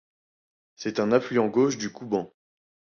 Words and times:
C'est 0.77 0.99
un 0.99 1.11
affluent 1.11 1.47
gauche 1.47 1.77
du 1.77 1.91
Kouban. 1.91 2.33